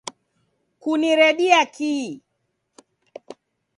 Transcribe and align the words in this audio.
Kuniredia 0.81 1.65
kii 1.65 2.05